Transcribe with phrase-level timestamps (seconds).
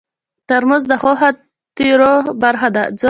[0.47, 2.13] ترموز د ښو خاطرو
[2.43, 2.83] برخه ده.